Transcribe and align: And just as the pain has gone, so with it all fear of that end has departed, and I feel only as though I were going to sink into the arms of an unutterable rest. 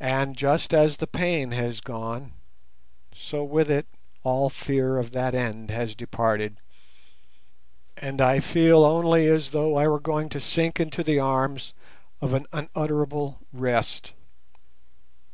And 0.00 0.34
just 0.34 0.72
as 0.72 0.96
the 0.96 1.06
pain 1.06 1.50
has 1.50 1.82
gone, 1.82 2.32
so 3.14 3.44
with 3.44 3.70
it 3.70 3.84
all 4.22 4.48
fear 4.48 4.96
of 4.96 5.12
that 5.12 5.34
end 5.34 5.70
has 5.70 5.94
departed, 5.94 6.56
and 7.98 8.22
I 8.22 8.40
feel 8.40 8.82
only 8.82 9.26
as 9.26 9.50
though 9.50 9.76
I 9.76 9.88
were 9.88 10.00
going 10.00 10.30
to 10.30 10.40
sink 10.40 10.80
into 10.80 11.04
the 11.04 11.18
arms 11.18 11.74
of 12.22 12.32
an 12.32 12.46
unutterable 12.54 13.40
rest. 13.52 14.14